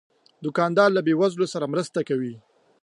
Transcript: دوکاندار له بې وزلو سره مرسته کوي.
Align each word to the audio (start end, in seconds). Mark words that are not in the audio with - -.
دوکاندار 0.45 0.89
له 0.93 1.01
بې 1.05 1.13
وزلو 1.19 1.45
سره 1.53 1.69
مرسته 1.73 1.99
کوي. 2.09 2.35